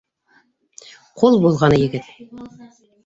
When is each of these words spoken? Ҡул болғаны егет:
Ҡул 1.23 1.37
болғаны 1.43 1.79
егет: 1.83 2.11